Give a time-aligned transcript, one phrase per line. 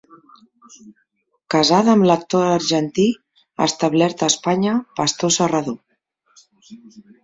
[1.55, 3.07] Casada amb l'actor argentí
[3.69, 5.83] establert a Espanya Pastor Serrador.